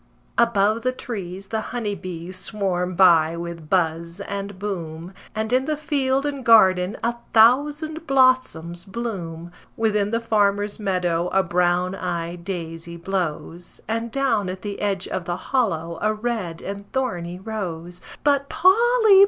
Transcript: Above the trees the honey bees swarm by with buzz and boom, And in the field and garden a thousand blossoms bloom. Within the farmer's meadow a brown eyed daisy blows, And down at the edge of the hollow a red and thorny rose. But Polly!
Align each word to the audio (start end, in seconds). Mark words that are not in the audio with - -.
Above 0.35 0.81
the 0.81 0.91
trees 0.91 1.49
the 1.49 1.61
honey 1.69 1.93
bees 1.93 2.35
swarm 2.35 2.95
by 2.95 3.37
with 3.37 3.69
buzz 3.69 4.19
and 4.21 4.57
boom, 4.57 5.13
And 5.35 5.53
in 5.53 5.65
the 5.65 5.77
field 5.77 6.25
and 6.25 6.43
garden 6.43 6.97
a 7.03 7.17
thousand 7.35 8.07
blossoms 8.07 8.83
bloom. 8.83 9.51
Within 9.77 10.09
the 10.09 10.19
farmer's 10.19 10.79
meadow 10.79 11.27
a 11.27 11.43
brown 11.43 11.93
eyed 11.93 12.43
daisy 12.43 12.97
blows, 12.97 13.79
And 13.87 14.09
down 14.11 14.49
at 14.49 14.63
the 14.63 14.81
edge 14.81 15.07
of 15.07 15.25
the 15.25 15.37
hollow 15.37 15.99
a 16.01 16.11
red 16.15 16.63
and 16.63 16.91
thorny 16.91 17.37
rose. 17.37 18.01
But 18.23 18.49
Polly! 18.49 19.19